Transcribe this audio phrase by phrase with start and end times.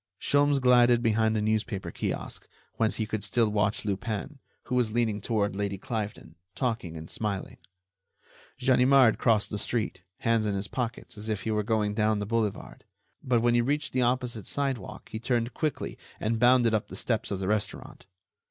[0.19, 5.21] Sholmes glided behind a newspaper kiosk, whence he could still watch Lupin, who was leaning
[5.21, 7.57] toward Lady Cliveden, talking and smiling.
[8.57, 12.25] Ganimard crossed the street, hands in his pockets, as if he were going down the
[12.25, 12.83] boulevard,
[13.23, 17.29] but when he reached the opposite sidewalk he turned quickly and bounded up the steps
[17.29, 18.07] of the restaurant.